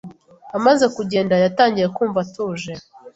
Amaze 0.57 0.85
kugenda, 0.95 1.33
yatangiye 1.43 1.87
kumva 1.95 2.19
atuje. 2.25 2.71